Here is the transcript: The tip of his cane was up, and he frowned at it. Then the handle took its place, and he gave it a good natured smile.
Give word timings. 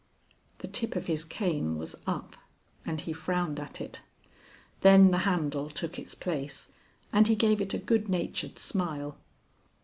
The 0.57 0.67
tip 0.67 0.95
of 0.95 1.05
his 1.05 1.23
cane 1.23 1.77
was 1.77 1.95
up, 2.07 2.35
and 2.87 2.99
he 2.99 3.13
frowned 3.13 3.59
at 3.59 3.79
it. 3.79 4.01
Then 4.79 5.11
the 5.11 5.19
handle 5.29 5.69
took 5.69 5.99
its 5.99 6.15
place, 6.15 6.69
and 7.13 7.27
he 7.27 7.35
gave 7.35 7.61
it 7.61 7.75
a 7.75 7.77
good 7.77 8.09
natured 8.09 8.57
smile. 8.57 9.15